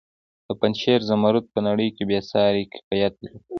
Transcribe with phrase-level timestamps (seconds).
[0.47, 3.37] د پنجشیر زمرد په نړۍ کې بې ساري کیفیت لري.